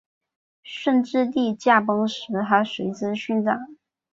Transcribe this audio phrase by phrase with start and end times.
[0.63, 3.77] 顺治帝驾崩时她随之殉葬。